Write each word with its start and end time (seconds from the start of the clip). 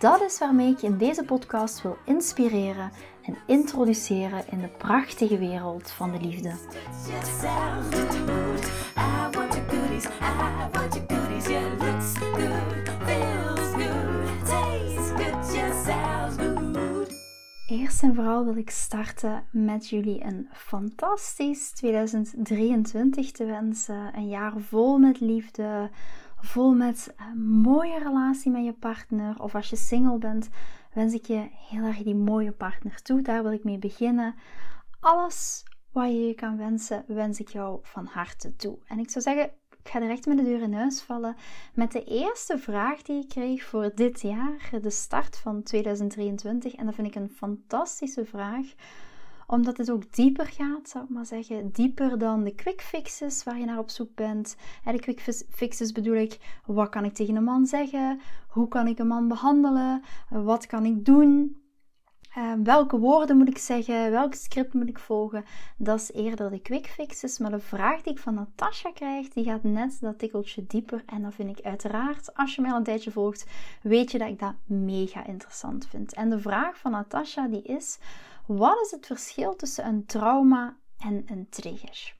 Dat 0.00 0.20
is 0.20 0.38
waarmee 0.38 0.70
ik 0.70 0.78
je 0.78 0.86
in 0.86 0.98
deze 0.98 1.24
podcast 1.24 1.82
wil 1.82 1.96
inspireren 2.04 2.90
en 3.22 3.36
introduceren 3.46 4.44
in 4.50 4.60
de 4.60 4.68
prachtige 4.68 5.38
wereld 5.38 5.90
van 5.90 6.12
de 6.12 6.20
liefde. 6.20 6.52
Eerst 17.66 18.02
en 18.02 18.14
vooral 18.14 18.44
wil 18.44 18.56
ik 18.56 18.70
starten 18.70 19.44
met 19.50 19.88
jullie 19.88 20.24
een 20.24 20.48
fantastisch 20.52 21.70
2023 21.70 23.30
te 23.30 23.44
wensen. 23.44 24.16
Een 24.16 24.28
jaar 24.28 24.52
vol 24.58 24.98
met 24.98 25.20
liefde, 25.20 25.90
vol 26.40 26.74
met 26.74 27.14
een 27.30 27.48
mooie 27.48 27.98
relatie 27.98 28.50
met 28.50 28.64
je 28.64 28.72
partner. 28.72 29.42
Of 29.42 29.54
als 29.54 29.70
je 29.70 29.76
single 29.76 30.18
bent, 30.18 30.48
wens 30.94 31.14
ik 31.14 31.26
je 31.26 31.48
heel 31.68 31.84
erg 31.84 32.02
die 32.02 32.14
mooie 32.14 32.52
partner 32.52 33.02
toe. 33.02 33.22
Daar 33.22 33.42
wil 33.42 33.52
ik 33.52 33.64
mee 33.64 33.78
beginnen. 33.78 34.34
Alles 35.00 35.64
wat 35.92 36.08
je 36.08 36.26
je 36.26 36.34
kan 36.34 36.56
wensen, 36.56 37.04
wens 37.06 37.40
ik 37.40 37.48
jou 37.48 37.78
van 37.82 38.06
harte 38.06 38.56
toe. 38.56 38.78
En 38.86 38.98
ik 38.98 39.10
zou 39.10 39.24
zeggen, 39.24 39.44
ik 39.82 39.90
ga 39.90 40.00
direct 40.00 40.26
met 40.26 40.36
de 40.36 40.44
deur 40.44 40.62
in 40.62 40.74
huis 40.74 41.02
vallen 41.02 41.36
met 41.74 41.92
de 41.92 42.04
eerste 42.04 42.58
vraag 42.58 43.02
die 43.02 43.22
ik 43.22 43.28
kreeg 43.28 43.64
voor 43.64 43.90
dit 43.94 44.20
jaar, 44.20 44.70
de 44.80 44.90
start 44.90 45.36
van 45.38 45.62
2023. 45.62 46.74
En 46.74 46.86
dat 46.86 46.94
vind 46.94 47.06
ik 47.06 47.14
een 47.14 47.30
fantastische 47.30 48.24
vraag 48.24 48.66
omdat 49.50 49.76
het 49.76 49.90
ook 49.90 50.12
dieper 50.14 50.46
gaat, 50.46 50.88
zou 50.88 51.04
ik 51.04 51.10
maar 51.10 51.26
zeggen. 51.26 51.70
Dieper 51.70 52.18
dan 52.18 52.44
de 52.44 52.54
quick 52.54 52.80
fixes 52.80 53.44
waar 53.44 53.58
je 53.58 53.64
naar 53.64 53.78
op 53.78 53.90
zoek 53.90 54.14
bent. 54.14 54.56
En 54.84 54.96
de 54.96 55.00
quick 55.00 55.44
fixes 55.50 55.92
bedoel 55.92 56.14
ik, 56.14 56.60
wat 56.66 56.88
kan 56.88 57.04
ik 57.04 57.14
tegen 57.14 57.36
een 57.36 57.44
man 57.44 57.66
zeggen? 57.66 58.20
Hoe 58.48 58.68
kan 58.68 58.86
ik 58.86 58.98
een 58.98 59.06
man 59.06 59.28
behandelen? 59.28 60.02
Wat 60.28 60.66
kan 60.66 60.84
ik 60.84 61.04
doen? 61.04 61.60
Uh, 62.38 62.52
welke 62.62 62.98
woorden 62.98 63.36
moet 63.36 63.48
ik 63.48 63.58
zeggen? 63.58 64.10
Welk 64.10 64.34
script 64.34 64.74
moet 64.74 64.88
ik 64.88 64.98
volgen? 64.98 65.44
Dat 65.76 66.00
is 66.00 66.12
eerder 66.12 66.50
de 66.50 66.60
quick 66.60 66.86
fixes. 66.86 67.38
Maar 67.38 67.50
de 67.50 67.60
vraag 67.60 68.02
die 68.02 68.12
ik 68.12 68.18
van 68.18 68.34
Natasha 68.34 68.90
krijg, 68.92 69.28
die 69.28 69.44
gaat 69.44 69.62
net 69.62 69.98
dat 70.00 70.18
tikkeltje 70.18 70.66
dieper. 70.66 71.02
En 71.06 71.22
dat 71.22 71.34
vind 71.34 71.58
ik 71.58 71.64
uiteraard, 71.64 72.34
als 72.34 72.54
je 72.54 72.60
mij 72.60 72.70
al 72.70 72.76
een 72.76 72.82
tijdje 72.82 73.10
volgt, 73.10 73.46
weet 73.82 74.10
je 74.10 74.18
dat 74.18 74.28
ik 74.28 74.38
dat 74.38 74.54
mega 74.66 75.26
interessant 75.26 75.86
vind. 75.86 76.14
En 76.14 76.30
de 76.30 76.38
vraag 76.38 76.78
van 76.78 76.90
Natasha 76.90 77.48
die 77.48 77.62
is, 77.62 77.98
wat 78.56 78.80
is 78.80 78.90
het 78.90 79.06
verschil 79.06 79.56
tussen 79.56 79.86
een 79.86 80.06
trauma 80.06 80.76
en 80.98 81.24
een 81.26 81.48
trigger? 81.48 82.14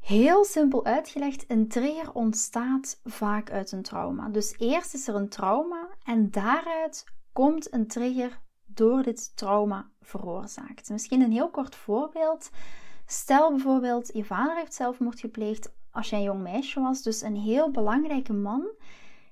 Heel 0.00 0.44
simpel 0.44 0.84
uitgelegd, 0.84 1.44
een 1.48 1.68
trigger 1.68 2.12
ontstaat 2.12 3.00
vaak 3.04 3.50
uit 3.50 3.72
een 3.72 3.82
trauma. 3.82 4.28
Dus 4.28 4.54
eerst 4.58 4.94
is 4.94 5.08
er 5.08 5.14
een 5.14 5.28
trauma 5.28 5.88
en 6.04 6.30
daaruit 6.30 7.04
komt 7.32 7.72
een 7.72 7.86
trigger 7.86 8.40
door 8.64 9.02
dit 9.02 9.36
trauma 9.36 9.90
veroorzaakt. 10.00 10.88
Misschien 10.88 11.20
een 11.20 11.32
heel 11.32 11.50
kort 11.50 11.74
voorbeeld. 11.74 12.50
Stel 13.06 13.50
bijvoorbeeld, 13.50 14.10
je 14.12 14.24
vader 14.24 14.56
heeft 14.56 14.74
zelfmoord 14.74 15.20
gepleegd 15.20 15.72
als 15.90 16.10
jij 16.10 16.18
een 16.18 16.24
jong 16.24 16.42
meisje 16.42 16.80
was, 16.80 17.02
dus 17.02 17.22
een 17.22 17.36
heel 17.36 17.70
belangrijke 17.70 18.32
man 18.32 18.68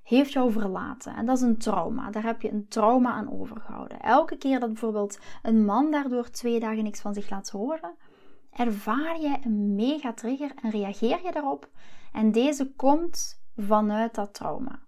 heeft 0.05 0.31
jou 0.31 0.51
verlaten. 0.51 1.15
En 1.15 1.25
dat 1.25 1.37
is 1.37 1.43
een 1.43 1.57
trauma. 1.57 2.09
Daar 2.09 2.23
heb 2.23 2.41
je 2.41 2.51
een 2.51 2.67
trauma 2.67 3.11
aan 3.11 3.31
overgehouden. 3.31 3.99
Elke 3.99 4.37
keer 4.37 4.59
dat 4.59 4.69
bijvoorbeeld 4.69 5.19
een 5.43 5.65
man 5.65 5.91
daardoor 5.91 6.29
twee 6.29 6.59
dagen 6.59 6.83
niks 6.83 7.01
van 7.01 7.13
zich 7.13 7.29
laat 7.29 7.49
horen, 7.49 7.95
ervaar 8.51 9.19
je 9.19 9.37
een 9.43 9.75
mega 9.75 10.13
trigger 10.13 10.51
en 10.61 10.69
reageer 10.69 11.19
je 11.23 11.31
daarop. 11.31 11.69
En 12.13 12.31
deze 12.31 12.71
komt 12.75 13.41
vanuit 13.55 14.15
dat 14.15 14.33
trauma. 14.33 14.79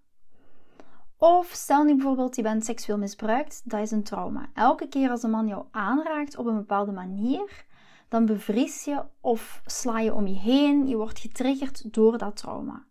Of 1.16 1.50
stel 1.52 1.84
nu 1.84 1.94
bijvoorbeeld, 1.94 2.36
je 2.36 2.42
bent 2.42 2.64
seksueel 2.64 2.98
misbruikt, 2.98 3.62
dat 3.64 3.80
is 3.80 3.90
een 3.90 4.02
trauma. 4.02 4.50
Elke 4.54 4.88
keer 4.88 5.10
als 5.10 5.22
een 5.22 5.30
man 5.30 5.46
jou 5.46 5.64
aanraakt 5.70 6.36
op 6.36 6.46
een 6.46 6.56
bepaalde 6.56 6.92
manier, 6.92 7.66
dan 8.08 8.26
bevries 8.26 8.84
je 8.84 9.04
of 9.20 9.62
sla 9.66 9.98
je 10.00 10.14
om 10.14 10.26
je 10.26 10.38
heen. 10.38 10.86
Je 10.86 10.96
wordt 10.96 11.18
getriggerd 11.18 11.94
door 11.94 12.18
dat 12.18 12.36
trauma. 12.36 12.87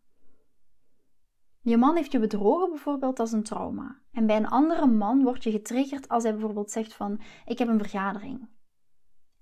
Je 1.68 1.78
man 1.78 1.96
heeft 1.96 2.12
je 2.12 2.20
bedrogen 2.20 2.70
bijvoorbeeld, 2.70 3.20
als 3.20 3.32
een 3.32 3.44
trauma. 3.44 4.00
En 4.12 4.26
bij 4.26 4.38
een 4.38 4.48
andere 4.48 4.86
man 4.86 5.24
word 5.24 5.44
je 5.44 5.52
getriggerd 5.52 6.10
als 6.10 6.24
hij 6.24 6.32
bijvoorbeeld 6.32 6.72
zegt 6.72 6.94
van 6.94 7.22
ik 7.46 7.58
heb 7.58 7.68
een 7.68 7.80
vergadering. 7.80 8.48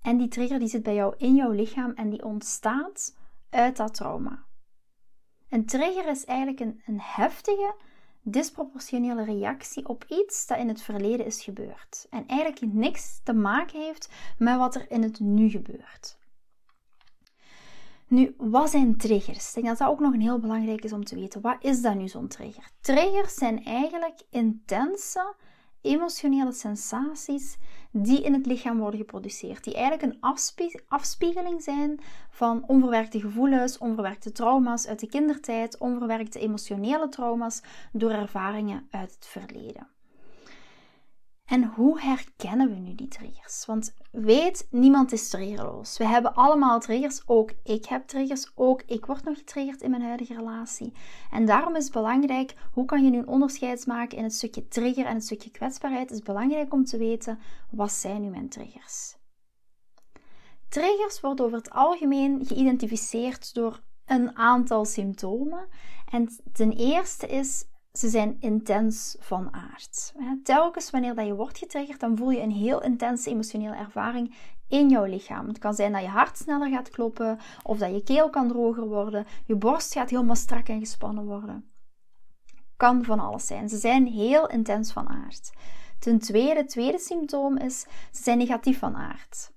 En 0.02 0.16
die 0.16 0.28
trigger 0.28 0.58
die 0.58 0.68
zit 0.68 0.82
bij 0.82 0.94
jou 0.94 1.14
in 1.16 1.34
jouw 1.34 1.50
lichaam 1.50 1.92
en 1.92 2.10
die 2.10 2.24
ontstaat 2.24 3.16
uit 3.50 3.76
dat 3.76 3.94
trauma. 3.94 4.44
Een 5.48 5.66
trigger 5.66 6.08
is 6.08 6.24
eigenlijk 6.24 6.60
een, 6.60 6.82
een 6.86 7.00
heftige, 7.00 7.74
disproportionele 8.22 9.24
reactie 9.24 9.88
op 9.88 10.04
iets 10.08 10.46
dat 10.46 10.58
in 10.58 10.68
het 10.68 10.82
verleden 10.82 11.26
is 11.26 11.42
gebeurd. 11.42 12.06
En 12.10 12.26
eigenlijk 12.26 12.72
niks 12.72 13.20
te 13.22 13.32
maken 13.32 13.80
heeft 13.80 14.12
met 14.38 14.56
wat 14.56 14.74
er 14.74 14.90
in 14.90 15.02
het 15.02 15.20
nu 15.20 15.48
gebeurt. 15.48 16.18
Nu, 18.08 18.34
wat 18.38 18.70
zijn 18.70 18.96
triggers? 18.96 19.48
Ik 19.48 19.54
denk 19.54 19.66
dat 19.66 19.78
dat 19.78 19.88
ook 19.88 20.00
nog 20.00 20.12
een 20.12 20.20
heel 20.20 20.38
belangrijk 20.38 20.84
is 20.84 20.92
om 20.92 21.04
te 21.04 21.14
weten. 21.14 21.40
Wat 21.40 21.56
is 21.60 21.82
dat 21.82 21.94
nu 21.94 22.08
zo'n 22.08 22.28
trigger? 22.28 22.70
Triggers 22.80 23.34
zijn 23.34 23.64
eigenlijk 23.64 24.22
intense 24.30 25.34
emotionele 25.80 26.52
sensaties 26.52 27.56
die 27.92 28.22
in 28.22 28.32
het 28.32 28.46
lichaam 28.46 28.78
worden 28.78 29.00
geproduceerd. 29.00 29.64
Die 29.64 29.74
eigenlijk 29.74 30.12
een 30.12 30.20
afspiegeling 30.88 31.62
zijn 31.62 32.00
van 32.30 32.64
onverwerkte 32.66 33.20
gevoelens, 33.20 33.78
onverwerkte 33.78 34.32
trauma's 34.32 34.86
uit 34.86 35.00
de 35.00 35.08
kindertijd, 35.08 35.78
onverwerkte 35.78 36.38
emotionele 36.38 37.08
trauma's 37.08 37.62
door 37.92 38.10
ervaringen 38.10 38.86
uit 38.90 39.14
het 39.14 39.26
verleden. 39.26 39.95
En 41.46 41.64
hoe 41.64 42.00
herkennen 42.00 42.68
we 42.68 42.74
nu 42.74 42.94
die 42.94 43.08
triggers? 43.08 43.66
Want 43.66 43.94
weet, 44.10 44.66
niemand 44.70 45.12
is 45.12 45.28
triggerloos. 45.28 45.98
We 45.98 46.06
hebben 46.06 46.34
allemaal 46.34 46.80
triggers. 46.80 47.22
Ook 47.26 47.52
ik 47.62 47.84
heb 47.84 48.06
triggers. 48.06 48.50
Ook 48.54 48.82
ik 48.86 49.06
word 49.06 49.24
nog 49.24 49.38
getriggerd 49.38 49.80
in 49.80 49.90
mijn 49.90 50.02
huidige 50.02 50.34
relatie. 50.34 50.92
En 51.30 51.46
daarom 51.46 51.76
is 51.76 51.84
het 51.84 51.92
belangrijk, 51.92 52.54
hoe 52.72 52.84
kan 52.84 53.04
je 53.04 53.10
nu 53.10 53.18
een 53.18 53.26
onderscheid 53.26 53.86
maken 53.86 54.18
in 54.18 54.24
het 54.24 54.34
stukje 54.34 54.68
trigger 54.68 55.06
en 55.06 55.14
het 55.14 55.24
stukje 55.24 55.50
kwetsbaarheid? 55.50 56.08
Het 56.08 56.18
is 56.18 56.24
belangrijk 56.24 56.72
om 56.72 56.84
te 56.84 56.98
weten, 56.98 57.38
wat 57.70 57.92
zijn 57.92 58.22
nu 58.22 58.28
mijn 58.28 58.48
triggers? 58.48 59.16
Triggers 60.68 61.20
worden 61.20 61.44
over 61.44 61.58
het 61.58 61.70
algemeen 61.70 62.46
geïdentificeerd 62.46 63.54
door 63.54 63.80
een 64.06 64.36
aantal 64.36 64.84
symptomen. 64.84 65.68
En 66.10 66.28
ten 66.52 66.72
eerste 66.72 67.26
is 67.26 67.64
ze 67.96 68.08
zijn 68.08 68.36
intens 68.40 69.16
van 69.18 69.54
aard. 69.54 70.14
Telkens 70.42 70.90
wanneer 70.90 71.14
dat 71.14 71.26
je 71.26 71.34
wordt 71.34 71.58
getriggerd, 71.58 72.00
dan 72.00 72.16
voel 72.16 72.30
je 72.30 72.40
een 72.40 72.50
heel 72.50 72.82
intense 72.82 73.30
emotionele 73.30 73.76
ervaring 73.76 74.34
in 74.68 74.88
jouw 74.88 75.04
lichaam. 75.04 75.48
Het 75.48 75.58
kan 75.58 75.74
zijn 75.74 75.92
dat 75.92 76.00
je 76.00 76.08
hart 76.08 76.36
sneller 76.36 76.70
gaat 76.70 76.90
kloppen, 76.90 77.38
of 77.62 77.78
dat 77.78 77.90
je 77.90 78.02
keel 78.02 78.30
kan 78.30 78.48
droger 78.48 78.86
worden, 78.86 79.26
je 79.44 79.56
borst 79.56 79.92
gaat 79.92 80.10
helemaal 80.10 80.36
strak 80.36 80.68
en 80.68 80.80
gespannen 80.80 81.24
worden. 81.24 81.70
Kan 82.76 83.04
van 83.04 83.20
alles 83.20 83.46
zijn. 83.46 83.68
Ze 83.68 83.76
zijn 83.76 84.06
heel 84.06 84.48
intens 84.48 84.92
van 84.92 85.08
aard. 85.08 85.50
Ten 85.98 86.18
tweede, 86.18 86.60
het 86.60 86.68
tweede 86.68 86.98
symptoom 86.98 87.56
is, 87.56 87.80
ze 88.10 88.22
zijn 88.22 88.38
negatief 88.38 88.78
van 88.78 88.96
aard. 88.96 89.52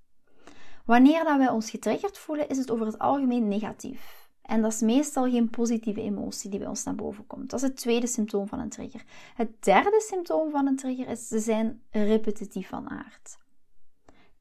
Wanneer 0.85 1.23
dat 1.23 1.37
wij 1.37 1.49
ons 1.49 1.69
getriggerd 1.69 2.17
voelen, 2.17 2.49
is 2.49 2.57
het 2.57 2.71
over 2.71 2.85
het 2.85 2.99
algemeen 2.99 3.47
negatief. 3.47 4.18
En 4.49 4.61
dat 4.61 4.73
is 4.73 4.81
meestal 4.81 5.29
geen 5.29 5.49
positieve 5.49 6.01
emotie 6.01 6.49
die 6.49 6.59
bij 6.59 6.67
ons 6.67 6.83
naar 6.83 6.95
boven 6.95 7.27
komt. 7.27 7.49
Dat 7.49 7.61
is 7.61 7.67
het 7.67 7.77
tweede 7.77 8.07
symptoom 8.07 8.47
van 8.47 8.59
een 8.59 8.69
trigger. 8.69 9.03
Het 9.35 9.63
derde 9.63 10.03
symptoom 10.07 10.51
van 10.51 10.67
een 10.67 10.75
trigger 10.75 11.07
is 11.07 11.27
ze 11.27 11.39
zijn 11.39 11.81
repetitief 11.91 12.67
van 12.67 12.89
aard. 12.89 13.37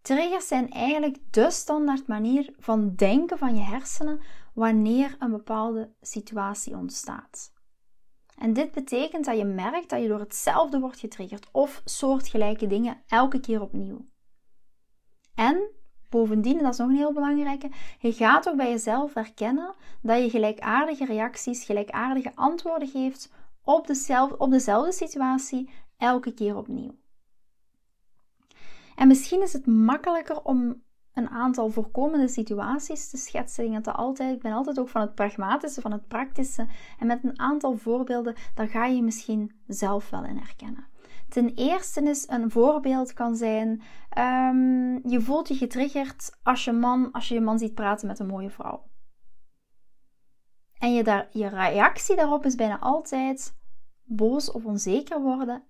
Triggers 0.00 0.48
zijn 0.48 0.70
eigenlijk 0.70 1.18
de 1.30 1.50
standaard 1.50 2.06
manier 2.06 2.54
van 2.58 2.94
denken 2.94 3.38
van 3.38 3.54
je 3.54 3.62
hersenen 3.62 4.20
wanneer 4.54 5.16
een 5.18 5.30
bepaalde 5.30 5.92
situatie 6.00 6.76
ontstaat. 6.76 7.52
En 8.38 8.52
dit 8.52 8.72
betekent 8.72 9.24
dat 9.24 9.36
je 9.36 9.44
merkt 9.44 9.90
dat 9.90 10.02
je 10.02 10.08
door 10.08 10.20
hetzelfde 10.20 10.80
wordt 10.80 10.98
getriggerd 10.98 11.48
of 11.52 11.82
soortgelijke 11.84 12.66
dingen 12.66 13.02
elke 13.06 13.40
keer 13.40 13.60
opnieuw. 13.60 14.06
En 15.34 15.70
Bovendien, 16.08 16.56
en 16.56 16.62
dat 16.62 16.72
is 16.72 16.78
nog 16.78 16.88
een 16.88 16.96
heel 16.96 17.12
belangrijke, 17.12 17.70
je 17.98 18.12
gaat 18.12 18.48
ook 18.48 18.56
bij 18.56 18.70
jezelf 18.70 19.14
herkennen 19.14 19.74
dat 20.02 20.22
je 20.22 20.30
gelijkaardige 20.30 21.04
reacties, 21.04 21.64
gelijkaardige 21.64 22.32
antwoorden 22.34 22.88
geeft 22.88 23.32
op 23.64 23.86
dezelfde, 23.86 24.38
op 24.38 24.50
dezelfde 24.50 24.92
situatie 24.92 25.70
elke 25.96 26.32
keer 26.32 26.56
opnieuw. 26.56 26.94
En 28.96 29.08
misschien 29.08 29.42
is 29.42 29.52
het 29.52 29.66
makkelijker 29.66 30.42
om 30.42 30.82
een 31.18 31.28
aantal 31.28 31.70
voorkomende 31.70 32.28
situaties 32.28 33.10
te 33.10 33.16
schetsen. 33.16 33.72
Ik, 33.72 33.86
altijd, 33.86 34.34
ik 34.34 34.42
ben 34.42 34.52
altijd 34.52 34.78
ook 34.78 34.88
van 34.88 35.00
het 35.00 35.14
pragmatische, 35.14 35.80
van 35.80 35.92
het 35.92 36.08
praktische. 36.08 36.66
En 36.98 37.06
met 37.06 37.24
een 37.24 37.38
aantal 37.38 37.76
voorbeelden, 37.76 38.34
daar 38.54 38.68
ga 38.68 38.86
je 38.86 39.02
misschien 39.02 39.52
zelf 39.66 40.10
wel 40.10 40.24
in 40.24 40.36
herkennen. 40.36 40.86
Ten 41.28 41.54
eerste 41.54 42.02
is 42.02 42.28
een 42.28 42.50
voorbeeld 42.50 43.12
kan 43.12 43.36
zijn, 43.36 43.82
um, 44.18 45.08
je 45.08 45.20
voelt 45.20 45.48
je 45.48 45.54
getriggerd 45.54 46.38
als 46.42 46.64
je, 46.64 46.72
man, 46.72 47.12
als 47.12 47.28
je 47.28 47.34
je 47.34 47.40
man 47.40 47.58
ziet 47.58 47.74
praten 47.74 48.06
met 48.06 48.18
een 48.18 48.26
mooie 48.26 48.50
vrouw. 48.50 48.86
En 50.78 50.94
je, 50.94 51.04
daar, 51.04 51.28
je 51.32 51.48
reactie 51.48 52.16
daarop 52.16 52.44
is 52.44 52.54
bijna 52.54 52.78
altijd 52.78 53.56
boos 54.04 54.50
of 54.50 54.64
onzeker 54.64 55.22
worden 55.22 55.62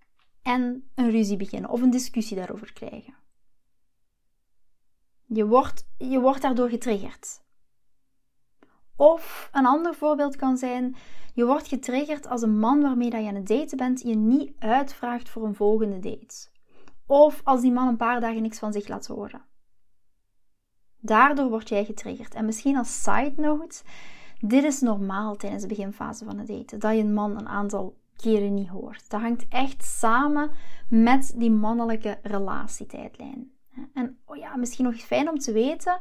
en 0.43 0.91
een 0.95 1.11
ruzie 1.11 1.37
beginnen 1.37 1.71
of 1.71 1.83
een 1.83 1.91
discussie 1.91 2.37
daarover 2.37 2.73
krijgen. 2.73 3.17
Je 5.27 5.47
wordt, 5.47 5.89
je 5.97 6.21
wordt 6.21 6.43
daardoor 6.43 6.69
getriggerd. 6.69 7.47
Of 8.99 9.49
een 9.53 9.67
ander 9.67 9.95
voorbeeld 9.95 10.37
kan 10.37 10.57
zijn: 10.57 10.97
je 11.35 11.47
wordt 11.47 11.69
getriggerd 11.69 12.29
als 12.29 12.43
een 12.43 12.59
man 12.59 12.83
waarmee 12.83 13.11
je 13.11 13.29
aan 13.29 13.35
het 13.35 13.49
daten 13.49 13.77
bent 13.77 14.01
je 14.01 14.15
niet 14.15 14.53
uitvraagt 14.59 15.29
voor 15.29 15.45
een 15.45 15.55
volgende 15.55 15.99
date. 15.99 16.49
Of 17.07 17.41
als 17.45 17.61
die 17.61 17.73
man 17.73 17.89
een 17.89 17.97
paar 17.97 18.21
dagen 18.21 18.43
niks 18.43 18.59
van 18.59 18.73
zich 18.73 18.89
laat 18.89 19.07
horen. 19.07 19.43
Daardoor 21.01 21.49
word 21.49 21.69
jij 21.69 21.85
getriggerd. 21.85 22.35
En 22.35 22.45
misschien 22.45 22.77
als 22.77 23.03
side 23.03 23.33
note: 23.37 23.83
dit 24.41 24.65
is 24.65 24.81
normaal 24.81 25.37
tijdens 25.37 25.63
de 25.63 25.69
beginfase 25.69 26.25
van 26.25 26.39
het 26.39 26.47
daten, 26.47 26.79
dat 26.79 26.95
je 26.95 27.01
een 27.01 27.15
man 27.15 27.39
een 27.39 27.49
aantal 27.49 27.97
keren 28.17 28.55
niet 28.55 28.69
hoort. 28.69 29.11
Dat 29.11 29.21
hangt 29.21 29.47
echt 29.49 29.85
samen 29.85 30.51
met 30.89 31.33
die 31.37 31.51
mannelijke 31.51 32.19
relatietijdlijn. 32.23 33.51
En 33.95 34.19
oh 34.25 34.37
ja, 34.37 34.57
misschien 34.57 34.85
nog 34.85 34.97
fijn 34.97 35.29
om 35.29 35.39
te 35.39 35.53
weten, 35.53 35.99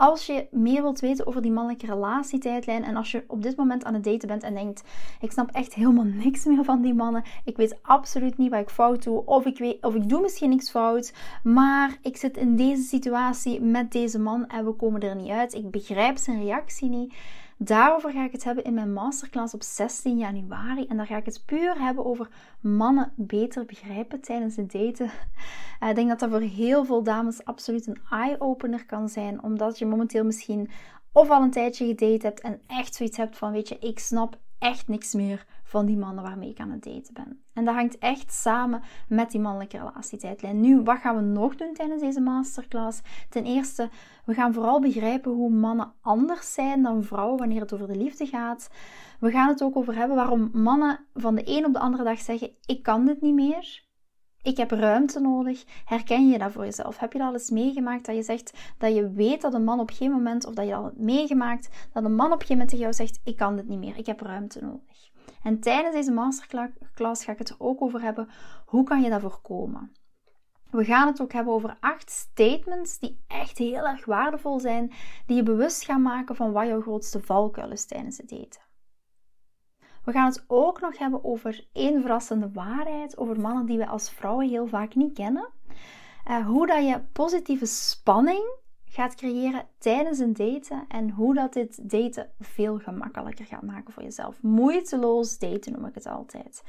als 0.00 0.26
je 0.26 0.46
meer 0.50 0.82
wilt 0.82 1.00
weten 1.00 1.26
over 1.26 1.42
die 1.42 1.50
mannelijke 1.50 1.86
relatietijdlijn 1.86 2.84
en 2.84 2.96
als 2.96 3.10
je 3.10 3.24
op 3.26 3.42
dit 3.42 3.56
moment 3.56 3.84
aan 3.84 3.94
het 3.94 4.04
daten 4.04 4.28
bent 4.28 4.42
en 4.42 4.54
denkt, 4.54 4.82
ik 5.20 5.32
snap 5.32 5.50
echt 5.50 5.74
helemaal 5.74 6.04
niks 6.24 6.44
meer 6.44 6.64
van 6.64 6.82
die 6.82 6.94
mannen, 6.94 7.24
ik 7.44 7.56
weet 7.56 7.78
absoluut 7.82 8.38
niet 8.38 8.50
wat 8.50 8.60
ik 8.60 8.70
fout 8.70 9.02
doe 9.02 9.26
of 9.26 9.44
ik, 9.44 9.58
weet, 9.58 9.82
of 9.84 9.94
ik 9.94 10.08
doe 10.08 10.20
misschien 10.20 10.50
niks 10.50 10.70
fout, 10.70 11.12
maar 11.42 11.98
ik 12.02 12.16
zit 12.16 12.36
in 12.36 12.56
deze 12.56 12.82
situatie 12.82 13.60
met 13.60 13.92
deze 13.92 14.18
man 14.18 14.46
en 14.46 14.64
we 14.64 14.72
komen 14.72 15.00
er 15.00 15.16
niet 15.16 15.30
uit, 15.30 15.54
ik 15.54 15.70
begrijp 15.70 16.16
zijn 16.16 16.42
reactie 16.42 16.88
niet 16.88 17.14
Daarover 17.62 18.10
ga 18.12 18.24
ik 18.24 18.32
het 18.32 18.44
hebben 18.44 18.64
in 18.64 18.74
mijn 18.74 18.92
masterclass 18.92 19.54
op 19.54 19.62
16 19.62 20.18
januari. 20.18 20.86
En 20.86 20.96
daar 20.96 21.06
ga 21.06 21.16
ik 21.16 21.24
het 21.24 21.42
puur 21.46 21.80
hebben 21.80 22.04
over 22.04 22.28
mannen 22.60 23.12
beter 23.16 23.64
begrijpen 23.64 24.20
tijdens 24.20 24.56
het 24.56 24.72
daten. 24.72 25.10
Eh, 25.80 25.88
ik 25.88 25.94
denk 25.94 26.08
dat 26.08 26.18
dat 26.18 26.30
voor 26.30 26.40
heel 26.40 26.84
veel 26.84 27.02
dames 27.02 27.44
absoluut 27.44 27.86
een 27.86 28.00
eye-opener 28.10 28.86
kan 28.86 29.08
zijn. 29.08 29.42
Omdat 29.42 29.78
je 29.78 29.86
momenteel 29.86 30.24
misschien 30.24 30.70
of 31.12 31.30
al 31.30 31.42
een 31.42 31.50
tijdje 31.50 31.86
gedate 31.86 32.26
hebt 32.26 32.40
en 32.40 32.60
echt 32.66 32.94
zoiets 32.94 33.16
hebt 33.16 33.38
van, 33.38 33.52
weet 33.52 33.68
je, 33.68 33.78
ik 33.78 33.98
snap 33.98 34.38
echt 34.58 34.88
niks 34.88 35.14
meer 35.14 35.46
van 35.70 35.86
die 35.86 35.96
mannen 35.96 36.24
waarmee 36.24 36.50
ik 36.50 36.60
aan 36.60 36.70
het 36.70 36.82
daten 36.82 37.14
ben. 37.14 37.42
En 37.52 37.64
dat 37.64 37.74
hangt 37.74 37.98
echt 37.98 38.32
samen 38.32 38.82
met 39.08 39.30
die 39.30 39.40
mannelijke 39.40 39.78
relatietijdlijn. 39.78 40.60
Nu, 40.60 40.82
wat 40.82 40.98
gaan 40.98 41.16
we 41.16 41.22
nog 41.22 41.56
doen 41.56 41.74
tijdens 41.74 42.02
deze 42.02 42.20
masterclass? 42.20 43.02
Ten 43.28 43.44
eerste, 43.44 43.88
we 44.24 44.34
gaan 44.34 44.52
vooral 44.52 44.80
begrijpen 44.80 45.32
hoe 45.32 45.50
mannen 45.50 45.92
anders 46.00 46.52
zijn 46.52 46.82
dan 46.82 47.02
vrouwen 47.02 47.38
wanneer 47.38 47.60
het 47.60 47.72
over 47.72 47.86
de 47.86 47.96
liefde 47.96 48.26
gaat. 48.26 48.70
We 49.20 49.30
gaan 49.30 49.48
het 49.48 49.62
ook 49.62 49.76
over 49.76 49.94
hebben 49.94 50.16
waarom 50.16 50.50
mannen 50.52 51.06
van 51.14 51.34
de 51.34 51.42
een 51.44 51.64
op 51.64 51.72
de 51.72 51.78
andere 51.78 52.04
dag 52.04 52.18
zeggen: 52.18 52.50
Ik 52.66 52.82
kan 52.82 53.04
dit 53.04 53.20
niet 53.20 53.34
meer. 53.34 53.88
Ik 54.42 54.56
heb 54.56 54.70
ruimte 54.70 55.20
nodig. 55.20 55.64
Herken 55.84 56.28
je 56.28 56.38
dat 56.38 56.52
voor 56.52 56.64
jezelf? 56.64 56.98
Heb 56.98 57.12
je 57.12 57.18
dat 57.18 57.26
al 57.28 57.32
eens 57.32 57.50
meegemaakt 57.50 58.06
dat 58.06 58.16
je 58.16 58.22
zegt 58.22 58.74
dat 58.78 58.94
je 58.94 59.12
weet 59.12 59.40
dat 59.40 59.54
een 59.54 59.64
man 59.64 59.80
op 59.80 59.90
geen 59.90 60.10
moment, 60.10 60.46
of 60.46 60.54
dat 60.54 60.66
je 60.66 60.74
al 60.74 60.84
hebt 60.84 60.98
meegemaakt, 60.98 61.88
dat 61.92 62.04
een 62.04 62.14
man 62.14 62.32
op 62.32 62.40
geen 62.40 62.48
moment 62.50 62.68
tegen 62.68 62.84
jou 62.84 62.94
zegt: 62.94 63.20
Ik 63.24 63.36
kan 63.36 63.56
dit 63.56 63.68
niet 63.68 63.78
meer, 63.78 63.96
ik 63.96 64.06
heb 64.06 64.20
ruimte 64.20 64.60
nodig. 64.64 65.10
En 65.42 65.60
tijdens 65.60 65.94
deze 65.94 66.12
masterclass 66.12 67.24
ga 67.24 67.32
ik 67.32 67.38
het 67.38 67.54
ook 67.58 67.82
over 67.82 68.00
hebben. 68.00 68.28
Hoe 68.66 68.84
kan 68.84 69.02
je 69.02 69.10
dat 69.10 69.20
voorkomen? 69.20 69.92
We 70.70 70.84
gaan 70.84 71.06
het 71.06 71.20
ook 71.20 71.32
hebben 71.32 71.52
over 71.52 71.76
acht 71.80 72.10
statements 72.10 72.98
die 72.98 73.24
echt 73.26 73.58
heel 73.58 73.86
erg 73.86 74.04
waardevol 74.04 74.60
zijn, 74.60 74.92
die 75.26 75.36
je 75.36 75.42
bewust 75.42 75.84
gaan 75.84 76.02
maken 76.02 76.36
van 76.36 76.52
wat 76.52 76.66
jouw 76.66 76.80
grootste 76.80 77.20
valkuil 77.20 77.70
is 77.70 77.86
tijdens 77.86 78.16
het 78.16 78.32
eten. 78.32 78.60
We 80.04 80.12
gaan 80.12 80.26
het 80.26 80.44
ook 80.46 80.80
nog 80.80 80.98
hebben 80.98 81.24
over 81.24 81.68
één 81.72 82.00
verrassende 82.00 82.50
waarheid 82.52 83.18
over 83.18 83.40
mannen 83.40 83.66
die 83.66 83.78
we 83.78 83.86
als 83.86 84.10
vrouwen 84.10 84.48
heel 84.48 84.66
vaak 84.66 84.94
niet 84.94 85.14
kennen. 85.14 85.48
Uh, 86.28 86.46
hoe 86.46 86.66
dat 86.66 86.86
je 86.86 87.00
positieve 87.12 87.66
spanning 87.66 88.58
gaat 88.90 89.14
creëren 89.14 89.66
tijdens 89.78 90.18
een 90.18 90.32
daten 90.32 90.84
en 90.88 91.10
hoe 91.10 91.34
dat 91.34 91.52
dit 91.52 91.90
daten 91.90 92.30
veel 92.40 92.78
gemakkelijker 92.78 93.44
gaat 93.44 93.62
maken 93.62 93.92
voor 93.92 94.02
jezelf. 94.02 94.42
Moeiteloos 94.42 95.38
daten 95.38 95.72
noem 95.72 95.86
ik 95.86 95.94
het 95.94 96.06
altijd. 96.06 96.62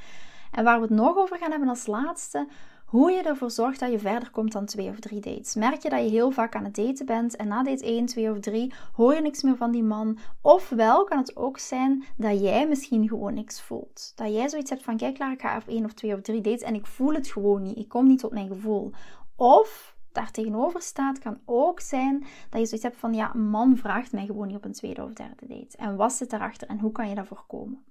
En 0.51 0.63
waar 0.63 0.75
we 0.75 0.85
het 0.85 0.95
nog 0.95 1.17
over 1.17 1.37
gaan 1.37 1.51
hebben 1.51 1.69
als 1.69 1.87
laatste, 1.87 2.47
hoe 2.85 3.11
je 3.11 3.21
ervoor 3.21 3.51
zorgt 3.51 3.79
dat 3.79 3.91
je 3.91 3.99
verder 3.99 4.31
komt 4.31 4.51
dan 4.51 4.65
twee 4.65 4.89
of 4.89 4.99
drie 4.99 5.19
dates. 5.19 5.55
Merk 5.55 5.81
je 5.81 5.89
dat 5.89 6.03
je 6.03 6.09
heel 6.09 6.31
vaak 6.31 6.55
aan 6.55 6.63
het 6.63 6.75
daten 6.75 7.05
bent 7.05 7.35
en 7.35 7.47
na 7.47 7.63
date 7.63 7.85
1, 7.85 8.05
2 8.05 8.31
of 8.31 8.39
3 8.39 8.73
hoor 8.93 9.13
je 9.13 9.21
niks 9.21 9.41
meer 9.41 9.55
van 9.55 9.71
die 9.71 9.83
man. 9.83 10.17
Ofwel 10.41 11.03
kan 11.03 11.17
het 11.17 11.35
ook 11.37 11.57
zijn 11.57 12.03
dat 12.17 12.39
jij 12.39 12.67
misschien 12.67 13.07
gewoon 13.07 13.33
niks 13.33 13.61
voelt. 13.61 14.11
Dat 14.15 14.33
jij 14.33 14.49
zoiets 14.49 14.69
hebt 14.69 14.83
van, 14.83 14.97
kijk 14.97 15.13
klaar, 15.13 15.31
ik 15.31 15.41
ga 15.41 15.57
op 15.57 15.67
1 15.67 15.85
of 15.85 15.93
2 15.93 16.13
of 16.13 16.21
3 16.21 16.41
dates 16.41 16.61
en 16.61 16.75
ik 16.75 16.85
voel 16.85 17.13
het 17.13 17.27
gewoon 17.27 17.61
niet. 17.61 17.77
Ik 17.77 17.89
kom 17.89 18.07
niet 18.07 18.19
tot 18.19 18.31
mijn 18.31 18.47
gevoel. 18.47 18.91
Of 19.35 19.90
daar 20.11 20.31
tegenover 20.31 20.81
staat, 20.81 21.19
kan 21.19 21.39
ook 21.45 21.79
zijn 21.79 22.19
dat 22.49 22.59
je 22.59 22.65
zoiets 22.65 22.83
hebt 22.83 22.97
van, 22.97 23.13
ja, 23.13 23.33
een 23.33 23.49
man 23.49 23.77
vraagt 23.77 24.11
mij 24.11 24.25
gewoon 24.25 24.47
niet 24.47 24.55
op 24.55 24.65
een 24.65 24.71
tweede 24.71 25.03
of 25.03 25.13
derde 25.13 25.47
date. 25.47 25.77
En 25.77 25.95
wat 25.95 26.13
zit 26.13 26.29
daarachter 26.29 26.67
en 26.67 26.79
hoe 26.79 26.91
kan 26.91 27.09
je 27.09 27.15
dat 27.15 27.27
voorkomen? 27.27 27.83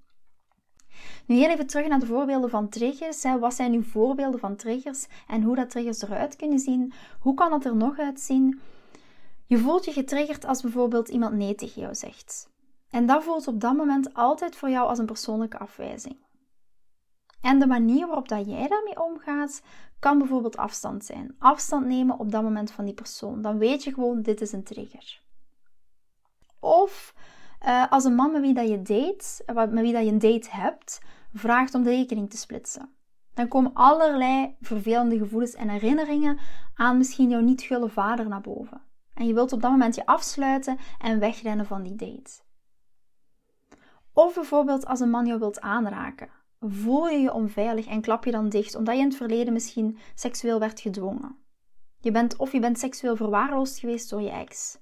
Nu 1.26 1.36
heel 1.36 1.48
even 1.48 1.66
terug 1.66 1.88
naar 1.88 2.00
de 2.00 2.06
voorbeelden 2.06 2.50
van 2.50 2.68
triggers. 2.68 3.22
Wat 3.22 3.54
zijn 3.54 3.70
nu 3.70 3.82
voorbeelden 3.82 4.40
van 4.40 4.56
triggers 4.56 5.06
en 5.26 5.42
hoe 5.42 5.56
dat 5.56 5.70
triggers 5.70 6.02
eruit 6.02 6.36
kunnen 6.36 6.58
zien? 6.58 6.92
Hoe 7.20 7.34
kan 7.34 7.50
dat 7.50 7.64
er 7.64 7.76
nog 7.76 7.98
uitzien? 7.98 8.60
Je 9.46 9.58
voelt 9.58 9.84
je 9.84 9.92
getriggerd 9.92 10.44
als 10.44 10.62
bijvoorbeeld 10.62 11.08
iemand 11.08 11.34
nee 11.34 11.54
tegen 11.54 11.80
jou 11.80 11.94
zegt. 11.94 12.48
En 12.90 13.06
dat 13.06 13.24
voelt 13.24 13.46
op 13.46 13.60
dat 13.60 13.76
moment 13.76 14.14
altijd 14.14 14.56
voor 14.56 14.70
jou 14.70 14.88
als 14.88 14.98
een 14.98 15.06
persoonlijke 15.06 15.58
afwijzing. 15.58 16.16
En 17.40 17.58
de 17.58 17.66
manier 17.66 18.06
waarop 18.06 18.28
dat 18.28 18.46
jij 18.46 18.68
daarmee 18.68 19.02
omgaat, 19.02 19.62
kan 19.98 20.18
bijvoorbeeld 20.18 20.56
afstand 20.56 21.04
zijn. 21.04 21.34
Afstand 21.38 21.86
nemen 21.86 22.18
op 22.18 22.30
dat 22.30 22.42
moment 22.42 22.70
van 22.70 22.84
die 22.84 22.94
persoon. 22.94 23.42
Dan 23.42 23.58
weet 23.58 23.84
je 23.84 23.92
gewoon, 23.92 24.22
dit 24.22 24.40
is 24.40 24.52
een 24.52 24.64
trigger. 24.64 25.22
Of 26.60 27.14
uh, 27.66 27.90
als 27.90 28.04
een 28.04 28.14
man 28.14 28.32
met 28.32 28.40
wie 28.40 28.54
dat 28.54 28.68
je 28.68 28.82
date, 28.82 29.42
eh, 29.46 29.54
met 29.54 29.80
wie 29.80 29.92
dat 29.92 30.04
je 30.04 30.10
een 30.10 30.18
date 30.18 30.48
hebt, 30.50 31.00
vraagt 31.32 31.74
om 31.74 31.82
de 31.82 31.90
rekening 31.90 32.30
te 32.30 32.36
splitsen. 32.36 32.94
Dan 33.34 33.48
komen 33.48 33.74
allerlei 33.74 34.56
vervelende 34.60 35.18
gevoelens 35.18 35.54
en 35.54 35.68
herinneringen 35.68 36.38
aan 36.74 36.96
misschien 36.96 37.30
jouw 37.30 37.40
niet 37.40 37.62
gulle 37.62 37.88
vader 37.88 38.28
naar 38.28 38.40
boven. 38.40 38.82
En 39.14 39.26
je 39.26 39.34
wilt 39.34 39.52
op 39.52 39.62
dat 39.62 39.70
moment 39.70 39.94
je 39.94 40.06
afsluiten 40.06 40.78
en 40.98 41.18
wegrennen 41.18 41.66
van 41.66 41.82
die 41.82 41.96
date. 41.96 42.40
Of 44.12 44.34
bijvoorbeeld 44.34 44.86
als 44.86 45.00
een 45.00 45.10
man 45.10 45.26
jou 45.26 45.38
wilt 45.38 45.60
aanraken 45.60 46.30
voel 46.60 47.08
je 47.08 47.18
je 47.18 47.32
onveilig 47.32 47.86
en 47.86 48.00
klap 48.00 48.24
je 48.24 48.30
dan 48.30 48.48
dicht 48.48 48.74
omdat 48.74 48.94
je 48.94 49.00
in 49.00 49.06
het 49.06 49.16
verleden 49.16 49.52
misschien 49.52 49.98
seksueel 50.14 50.58
werd 50.58 50.80
gedwongen. 50.80 51.36
Je 52.00 52.10
bent, 52.10 52.36
of 52.36 52.52
je 52.52 52.60
bent 52.60 52.78
seksueel 52.78 53.16
verwaarloosd 53.16 53.78
geweest 53.78 54.10
door 54.10 54.22
je 54.22 54.30
ex. 54.30 54.78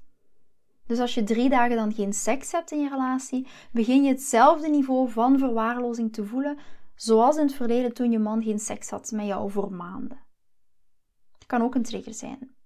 Dus 0.87 0.99
als 0.99 1.15
je 1.15 1.25
drie 1.25 1.49
dagen 1.49 1.77
dan 1.77 1.95
geen 1.95 2.13
seks 2.13 2.53
hebt 2.53 2.71
in 2.71 2.81
je 2.81 2.89
relatie, 2.89 3.47
begin 3.73 4.03
je 4.03 4.09
hetzelfde 4.09 4.69
niveau 4.69 5.11
van 5.11 5.39
verwaarlozing 5.39 6.13
te 6.13 6.25
voelen 6.25 6.59
zoals 6.95 7.37
in 7.37 7.43
het 7.47 7.55
verleden 7.55 7.93
toen 7.93 8.11
je 8.11 8.19
man 8.19 8.43
geen 8.43 8.59
seks 8.59 8.91
had 8.91 9.11
met 9.11 9.27
jou 9.27 9.51
voor 9.51 9.73
maanden. 9.73 10.19
Het 11.33 11.47
kan 11.47 11.63
ook 11.63 11.75
een 11.75 11.83
trigger 11.83 12.15
zijn. 12.15 12.57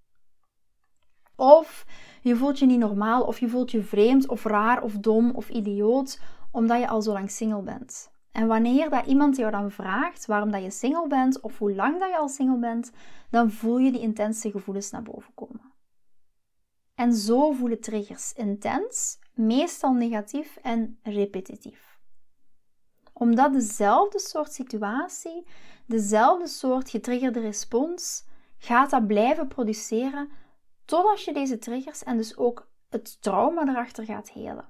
Of 1.35 1.85
je 2.21 2.35
voelt 2.35 2.59
je 2.59 2.65
niet 2.65 2.79
normaal, 2.79 3.23
of 3.23 3.39
je 3.39 3.49
voelt 3.49 3.71
je 3.71 3.83
vreemd, 3.83 4.27
of 4.27 4.43
raar, 4.43 4.81
of 4.83 4.93
dom, 4.93 5.31
of 5.31 5.49
idioot, 5.49 6.21
omdat 6.51 6.79
je 6.79 6.87
al 6.87 7.01
zo 7.01 7.11
lang 7.11 7.31
single 7.31 7.61
bent. 7.61 8.12
En 8.33 8.47
wanneer 8.47 8.89
dat 8.89 9.05
iemand 9.05 9.35
jou 9.35 9.51
dan 9.51 9.71
vraagt 9.71 10.25
waarom 10.25 10.51
dat 10.51 10.63
je 10.63 10.71
single 10.71 11.07
bent 11.07 11.41
of 11.41 11.57
hoe 11.57 11.75
lang 11.75 11.99
dat 11.99 12.09
je 12.09 12.17
al 12.17 12.29
single 12.29 12.57
bent, 12.57 12.91
dan 13.29 13.51
voel 13.51 13.77
je 13.77 13.91
die 13.91 14.01
intense 14.01 14.51
gevoelens 14.51 14.91
naar 14.91 15.03
boven 15.03 15.33
komen. 15.33 15.73
En 16.95 17.13
zo 17.13 17.51
voelen 17.51 17.81
triggers 17.81 18.33
intens, 18.33 19.19
meestal 19.33 19.93
negatief 19.93 20.57
en 20.61 20.99
repetitief. 21.03 21.97
Omdat 23.13 23.53
dezelfde 23.53 24.19
soort 24.19 24.53
situatie, 24.53 25.47
dezelfde 25.85 26.47
soort 26.47 26.89
getriggerde 26.89 27.39
respons, 27.39 28.25
gaat 28.57 28.89
dat 28.89 29.07
blijven 29.07 29.47
produceren 29.47 30.29
totdat 30.85 31.23
je 31.23 31.33
deze 31.33 31.57
triggers 31.57 32.03
en 32.03 32.17
dus 32.17 32.37
ook 32.37 32.67
het 32.89 33.21
trauma 33.21 33.67
erachter 33.67 34.05
gaat 34.05 34.31
helen. 34.31 34.69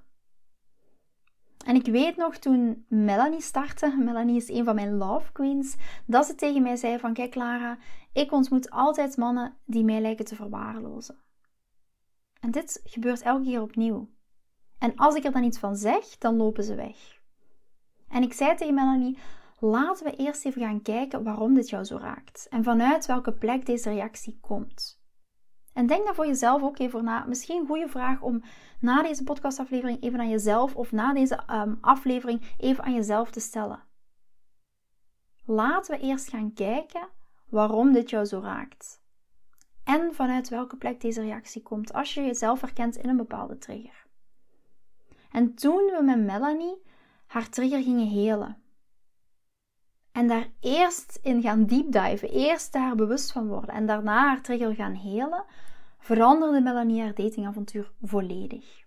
En 1.64 1.74
ik 1.74 1.86
weet 1.86 2.16
nog 2.16 2.36
toen 2.36 2.84
Melanie 2.88 3.40
startte, 3.40 3.96
Melanie 3.98 4.36
is 4.36 4.48
een 4.48 4.64
van 4.64 4.74
mijn 4.74 4.96
love 4.96 5.32
queens, 5.32 5.76
dat 6.06 6.26
ze 6.26 6.34
tegen 6.34 6.62
mij 6.62 6.76
zei 6.76 6.98
van 6.98 7.12
kijk 7.12 7.34
Lara, 7.34 7.78
ik 8.12 8.32
ontmoet 8.32 8.70
altijd 8.70 9.16
mannen 9.16 9.56
die 9.64 9.84
mij 9.84 10.00
lijken 10.00 10.24
te 10.24 10.34
verwaarlozen. 10.34 11.18
En 12.40 12.50
dit 12.50 12.80
gebeurt 12.84 13.22
elke 13.22 13.44
keer 13.44 13.62
opnieuw. 13.62 14.08
En 14.78 14.96
als 14.96 15.14
ik 15.14 15.24
er 15.24 15.32
dan 15.32 15.44
iets 15.44 15.58
van 15.58 15.76
zeg, 15.76 16.18
dan 16.18 16.36
lopen 16.36 16.64
ze 16.64 16.74
weg. 16.74 17.20
En 18.08 18.22
ik 18.22 18.32
zei 18.32 18.56
tegen 18.56 18.74
Melanie, 18.74 19.18
laten 19.58 20.06
we 20.06 20.16
eerst 20.16 20.44
even 20.44 20.62
gaan 20.62 20.82
kijken 20.82 21.22
waarom 21.22 21.54
dit 21.54 21.68
jou 21.68 21.84
zo 21.84 21.96
raakt 21.96 22.46
en 22.50 22.64
vanuit 22.64 23.06
welke 23.06 23.32
plek 23.32 23.66
deze 23.66 23.90
reactie 23.90 24.38
komt. 24.40 25.02
En 25.74 25.86
denk 25.86 26.04
daar 26.04 26.14
voor 26.14 26.26
jezelf 26.26 26.62
ook 26.62 26.78
even 26.78 27.04
na. 27.04 27.24
Misschien 27.24 27.60
een 27.60 27.66
goede 27.66 27.88
vraag 27.88 28.20
om 28.20 28.42
na 28.80 29.02
deze 29.02 29.24
podcastaflevering 29.24 30.02
even 30.02 30.20
aan 30.20 30.28
jezelf 30.28 30.76
of 30.76 30.92
na 30.92 31.12
deze 31.12 31.40
um, 31.50 31.78
aflevering 31.80 32.42
even 32.58 32.84
aan 32.84 32.94
jezelf 32.94 33.30
te 33.30 33.40
stellen. 33.40 33.82
Laten 35.44 35.94
we 35.94 36.06
eerst 36.06 36.28
gaan 36.28 36.52
kijken 36.52 37.08
waarom 37.48 37.92
dit 37.92 38.10
jou 38.10 38.24
zo 38.24 38.40
raakt. 38.40 39.02
En 39.84 40.14
vanuit 40.14 40.48
welke 40.48 40.76
plek 40.76 41.00
deze 41.00 41.20
reactie 41.20 41.62
komt 41.62 41.92
als 41.92 42.14
je 42.14 42.22
jezelf 42.22 42.60
herkent 42.60 42.96
in 42.96 43.08
een 43.08 43.16
bepaalde 43.16 43.58
trigger. 43.58 44.06
En 45.30 45.54
toen 45.54 45.84
we 45.84 46.02
met 46.02 46.24
Melanie 46.24 46.82
haar 47.26 47.48
trigger 47.48 47.82
gingen 47.82 48.08
helen. 48.08 48.62
En 50.14 50.28
daar 50.28 50.48
eerst 50.60 51.18
in 51.22 51.42
gaan 51.42 51.66
deepdiven, 51.66 52.30
eerst 52.30 52.72
daar 52.72 52.94
bewust 52.94 53.32
van 53.32 53.48
worden 53.48 53.74
en 53.74 53.86
daarna 53.86 54.20
haar 54.20 54.40
trigger 54.40 54.74
gaan 54.74 54.94
helen, 54.94 55.44
veranderde 55.98 56.60
Melanie 56.60 57.02
haar 57.02 57.14
datingavontuur 57.14 57.92
volledig. 58.02 58.84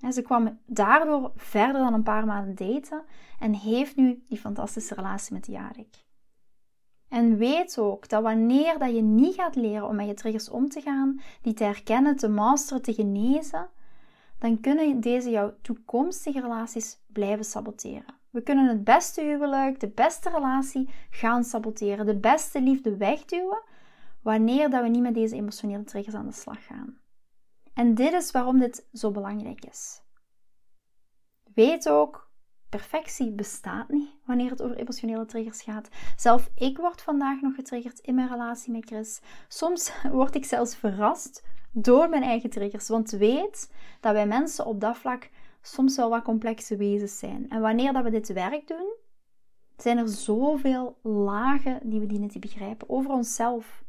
En 0.00 0.12
ze 0.12 0.22
kwam 0.22 0.58
daardoor 0.66 1.32
verder 1.36 1.80
dan 1.80 1.94
een 1.94 2.02
paar 2.02 2.26
maanden 2.26 2.54
daten 2.54 3.02
en 3.40 3.54
heeft 3.54 3.96
nu 3.96 4.24
die 4.28 4.38
fantastische 4.38 4.94
relatie 4.94 5.34
met 5.34 5.46
Jarek. 5.46 6.04
En 7.08 7.36
weet 7.36 7.78
ook 7.78 8.08
dat 8.08 8.22
wanneer 8.22 8.78
dat 8.78 8.94
je 8.94 9.02
niet 9.02 9.34
gaat 9.34 9.56
leren 9.56 9.88
om 9.88 9.96
met 9.96 10.06
je 10.06 10.14
triggers 10.14 10.48
om 10.48 10.68
te 10.68 10.80
gaan, 10.80 11.20
die 11.42 11.54
te 11.54 11.64
herkennen, 11.64 12.16
te 12.16 12.28
masteren, 12.28 12.82
te 12.82 12.94
genezen, 12.94 13.68
dan 14.38 14.60
kunnen 14.60 15.00
deze 15.00 15.30
jouw 15.30 15.54
toekomstige 15.62 16.40
relaties 16.40 16.98
blijven 17.06 17.44
saboteren. 17.44 18.15
We 18.36 18.42
kunnen 18.42 18.68
het 18.68 18.84
beste 18.84 19.22
huwelijk, 19.22 19.80
de 19.80 19.88
beste 19.88 20.30
relatie 20.30 20.88
gaan 21.10 21.44
saboteren, 21.44 22.06
de 22.06 22.18
beste 22.18 22.60
liefde 22.60 22.96
wegduwen, 22.96 23.62
wanneer 24.22 24.70
dat 24.70 24.82
we 24.82 24.88
niet 24.88 25.02
met 25.02 25.14
deze 25.14 25.34
emotionele 25.34 25.84
triggers 25.84 26.14
aan 26.14 26.26
de 26.26 26.32
slag 26.32 26.66
gaan. 26.66 26.98
En 27.74 27.94
dit 27.94 28.12
is 28.12 28.30
waarom 28.30 28.58
dit 28.58 28.88
zo 28.92 29.10
belangrijk 29.10 29.64
is. 29.64 30.02
Weet 31.54 31.88
ook, 31.88 32.30
perfectie 32.68 33.32
bestaat 33.32 33.88
niet 33.88 34.10
wanneer 34.24 34.50
het 34.50 34.62
over 34.62 34.76
emotionele 34.76 35.26
triggers 35.26 35.62
gaat. 35.62 35.88
Zelf 36.16 36.50
ik 36.54 36.76
word 36.76 37.02
vandaag 37.02 37.40
nog 37.40 37.54
getriggerd 37.54 37.98
in 37.98 38.14
mijn 38.14 38.28
relatie 38.28 38.72
met 38.72 38.86
Chris. 38.86 39.20
Soms 39.48 39.92
word 40.12 40.34
ik 40.34 40.44
zelfs 40.44 40.76
verrast 40.76 41.44
door 41.72 42.08
mijn 42.08 42.22
eigen 42.22 42.50
triggers, 42.50 42.88
want 42.88 43.10
weet 43.10 43.72
dat 44.00 44.12
wij 44.12 44.26
mensen 44.26 44.66
op 44.66 44.80
dat 44.80 44.96
vlak 44.96 45.30
soms 45.66 45.96
wel 45.96 46.10
wat 46.10 46.22
complexe 46.22 46.76
wezens 46.76 47.18
zijn. 47.18 47.48
En 47.48 47.60
wanneer 47.60 47.92
dat 47.92 48.02
we 48.02 48.10
dit 48.10 48.32
werk 48.32 48.68
doen, 48.68 48.94
zijn 49.76 49.98
er 49.98 50.08
zoveel 50.08 50.98
lagen 51.02 51.80
die 51.82 52.00
we 52.00 52.06
dienen 52.06 52.28
te 52.28 52.38
begrijpen 52.38 52.90
over 52.90 53.10
onszelf. 53.10 53.84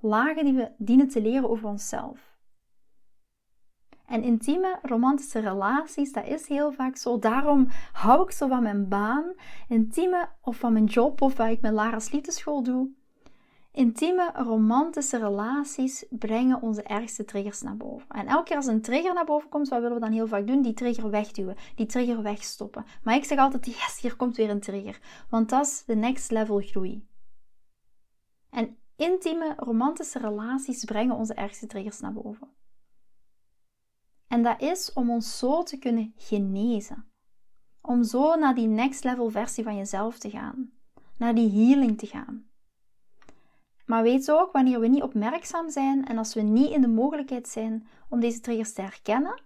Lagen 0.00 0.44
die 0.44 0.54
we 0.54 0.70
dienen 0.78 1.08
te 1.08 1.20
leren 1.20 1.50
over 1.50 1.68
onszelf. 1.68 2.38
En 4.06 4.22
intieme, 4.22 4.78
romantische 4.82 5.38
relaties, 5.38 6.12
dat 6.12 6.26
is 6.26 6.48
heel 6.48 6.72
vaak 6.72 6.96
zo. 6.96 7.18
Daarom 7.18 7.68
hou 7.92 8.22
ik 8.22 8.30
zo 8.30 8.48
van 8.48 8.62
mijn 8.62 8.88
baan, 8.88 9.34
intieme 9.68 10.28
of 10.40 10.56
van 10.56 10.72
mijn 10.72 10.84
job 10.84 11.20
of 11.20 11.36
wat 11.36 11.48
ik 11.48 11.60
met 11.60 11.72
Lara's 11.72 12.10
liefdeschool 12.10 12.62
doe. 12.62 12.90
Intieme, 13.72 14.32
romantische 14.34 15.18
relaties 15.18 16.04
brengen 16.10 16.62
onze 16.62 16.82
ergste 16.82 17.24
triggers 17.24 17.62
naar 17.62 17.76
boven. 17.76 18.08
En 18.08 18.26
elke 18.26 18.44
keer 18.44 18.56
als 18.56 18.66
een 18.66 18.82
trigger 18.82 19.14
naar 19.14 19.24
boven 19.24 19.48
komt, 19.48 19.68
wat 19.68 19.80
willen 19.80 19.94
we 19.94 20.02
dan 20.02 20.12
heel 20.12 20.26
vaak 20.26 20.46
doen? 20.46 20.62
Die 20.62 20.72
trigger 20.72 21.10
wegduwen, 21.10 21.56
die 21.74 21.86
trigger 21.86 22.22
wegstoppen. 22.22 22.84
Maar 23.02 23.14
ik 23.14 23.24
zeg 23.24 23.38
altijd, 23.38 23.66
yes, 23.66 23.98
hier 24.00 24.16
komt 24.16 24.36
weer 24.36 24.50
een 24.50 24.60
trigger. 24.60 25.00
Want 25.28 25.48
dat 25.48 25.66
is 25.66 25.84
de 25.84 25.94
next 25.94 26.30
level 26.30 26.60
groei. 26.60 27.08
En 28.50 28.76
intieme, 28.96 29.54
romantische 29.56 30.18
relaties 30.18 30.84
brengen 30.84 31.16
onze 31.16 31.34
ergste 31.34 31.66
triggers 31.66 32.00
naar 32.00 32.12
boven. 32.12 32.48
En 34.28 34.42
dat 34.42 34.60
is 34.60 34.92
om 34.92 35.10
ons 35.10 35.38
zo 35.38 35.62
te 35.62 35.78
kunnen 35.78 36.12
genezen. 36.16 37.04
Om 37.80 38.04
zo 38.04 38.34
naar 38.34 38.54
die 38.54 38.66
next 38.66 39.04
level 39.04 39.30
versie 39.30 39.64
van 39.64 39.76
jezelf 39.76 40.18
te 40.18 40.30
gaan. 40.30 40.72
Naar 41.16 41.34
die 41.34 41.50
healing 41.50 41.98
te 41.98 42.06
gaan. 42.06 42.49
Maar 43.90 44.02
weet 44.02 44.30
ook, 44.30 44.52
wanneer 44.52 44.80
we 44.80 44.86
niet 44.86 45.02
opmerkzaam 45.02 45.70
zijn 45.70 46.06
en 46.06 46.18
als 46.18 46.34
we 46.34 46.40
niet 46.40 46.70
in 46.70 46.80
de 46.80 46.88
mogelijkheid 46.88 47.48
zijn 47.48 47.86
om 48.08 48.20
deze 48.20 48.40
triggers 48.40 48.72
te 48.72 48.80
herkennen 48.80 49.40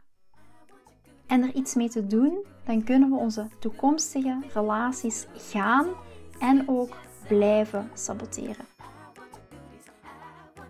en 1.26 1.42
er 1.42 1.54
iets 1.54 1.74
mee 1.74 1.88
te 1.88 2.06
doen, 2.06 2.44
dan 2.64 2.84
kunnen 2.84 3.10
we 3.10 3.16
onze 3.16 3.46
toekomstige 3.60 4.38
relaties 4.54 5.26
gaan 5.34 5.86
en 6.38 6.68
ook 6.68 6.96
blijven 7.28 7.90
saboteren. 7.94 8.64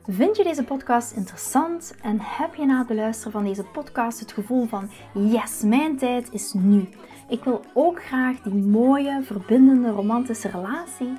Vind 0.07 0.37
je 0.37 0.43
deze 0.43 0.65
podcast 0.65 1.13
interessant 1.13 1.95
en 2.03 2.19
heb 2.21 2.55
je 2.55 2.67
na 2.67 2.79
het 2.79 2.87
beluisteren 2.87 3.33
van 3.33 3.45
deze 3.45 3.65
podcast 3.65 4.21
het 4.21 4.33
gevoel 4.33 4.67
van 4.67 4.91
yes, 5.15 5.63
mijn 5.63 5.97
tijd 5.97 6.33
is 6.33 6.53
nu. 6.53 6.89
Ik 7.29 7.45
wil 7.45 7.61
ook 7.73 8.05
graag 8.05 8.41
die 8.41 8.65
mooie, 8.65 9.23
verbindende, 9.23 9.91
romantische 9.91 10.49
relatie. 10.49 11.19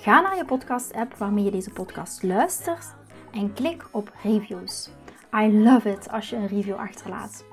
Ga 0.00 0.20
naar 0.20 0.36
je 0.36 0.44
podcast-app 0.44 1.14
waarmee 1.14 1.44
je 1.44 1.50
deze 1.50 1.70
podcast 1.70 2.22
luistert 2.22 2.94
en 3.30 3.52
klik 3.52 3.84
op 3.90 4.12
reviews. 4.22 4.90
I 5.34 5.62
love 5.62 5.90
it 5.90 6.10
als 6.10 6.30
je 6.30 6.36
een 6.36 6.46
review 6.46 6.76
achterlaat. 6.76 7.44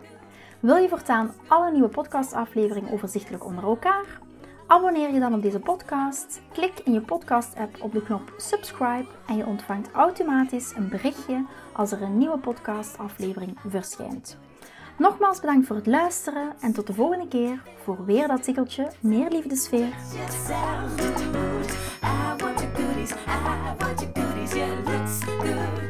Wil 0.59 0.75
je 0.75 0.89
voortaan 0.89 1.33
alle 1.47 1.71
nieuwe 1.71 1.87
podcastafleveringen 1.87 2.91
overzichtelijk 2.91 3.45
onder 3.45 3.63
elkaar? 3.63 4.19
Abonneer 4.67 5.13
je 5.13 5.19
dan 5.19 5.33
op 5.33 5.41
deze 5.41 5.59
podcast, 5.59 6.41
klik 6.53 6.79
in 6.83 6.93
je 6.93 7.01
podcast-app 7.01 7.83
op 7.83 7.93
de 7.93 8.01
knop 8.03 8.33
subscribe 8.37 9.07
en 9.27 9.37
je 9.37 9.45
ontvangt 9.45 9.91
automatisch 9.91 10.73
een 10.75 10.89
berichtje 10.89 11.45
als 11.73 11.91
er 11.91 12.01
een 12.01 12.17
nieuwe 12.17 12.37
podcastaflevering 12.37 13.57
verschijnt. 13.67 14.37
Nogmaals 14.97 15.39
bedankt 15.39 15.67
voor 15.67 15.75
het 15.75 15.87
luisteren 15.87 16.53
en 16.61 16.73
tot 16.73 16.87
de 16.87 16.93
volgende 16.93 17.27
keer 17.27 17.61
voor 17.83 18.05
weer 18.05 18.27
dat 18.27 18.43
tikkeltje 18.43 18.91
meer 19.01 19.29
liefdesfeer. 19.29 19.93
goodies. 23.05 23.23
I 23.27 23.75
want 23.79 24.01
your 24.01 24.11
goodies. 24.11 24.55
Yeah, 24.55 24.81
looks 24.85 25.23
good. 25.23 25.84